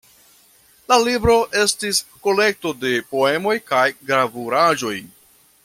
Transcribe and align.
La 0.91 0.95
libro 1.01 1.35
estis 1.63 1.99
kolekto 2.29 2.73
de 2.85 2.93
poemoj 3.13 3.55
kaj 3.69 3.85
gravuraĵoj. 4.09 4.97